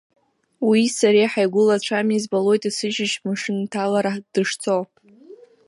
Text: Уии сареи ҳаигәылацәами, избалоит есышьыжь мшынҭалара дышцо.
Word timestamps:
Уии 0.67 0.87
сареи 0.97 1.31
ҳаигәылацәами, 1.31 2.15
избалоит 2.17 2.63
есышьыжь 2.67 3.15
мшынҭалара 3.27 4.13
дышцо. 4.33 4.77